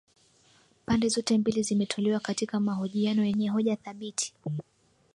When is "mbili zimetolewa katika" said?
1.37-2.59